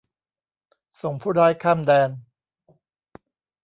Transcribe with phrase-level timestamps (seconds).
[1.01, 2.09] ส่งผู้ร้ายข้ามแดน